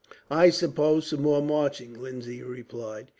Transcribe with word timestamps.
"I 0.31 0.49
suppose 0.49 1.05
some 1.05 1.21
more 1.21 1.43
marching," 1.43 1.93
Lindsay 1.93 2.41
replied. 2.41 3.09